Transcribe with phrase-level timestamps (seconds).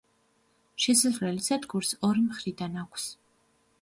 [0.85, 3.07] შესასვლელი სადგურს ორი მხრიდან აქვს.